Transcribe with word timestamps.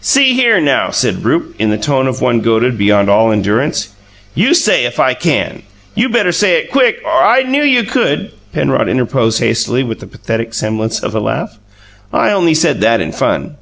"See 0.00 0.34
here 0.34 0.60
now," 0.60 0.90
said 0.90 1.24
Rupe, 1.24 1.54
in 1.56 1.70
the 1.70 1.78
tone 1.78 2.08
of 2.08 2.20
one 2.20 2.40
goaded 2.40 2.76
beyond 2.76 3.08
all 3.08 3.30
endurance, 3.30 3.90
"YOU 4.34 4.52
say 4.52 4.84
if 4.86 4.98
I 4.98 5.14
can! 5.14 5.62
You 5.94 6.08
better 6.08 6.32
say 6.32 6.56
it 6.58 6.72
quick, 6.72 6.98
or" 7.04 7.12
"I 7.22 7.44
knew 7.44 7.62
you 7.62 7.84
could," 7.84 8.32
Penrod 8.52 8.88
interposed 8.88 9.38
hastily, 9.38 9.84
with 9.84 10.00
the 10.00 10.08
pathetic 10.08 10.52
semblance 10.52 11.00
of 11.00 11.14
a 11.14 11.20
laugh. 11.20 11.58
"I 12.12 12.32
only 12.32 12.54
said 12.54 12.80
that 12.80 13.00
in 13.00 13.12
fun." 13.12 13.54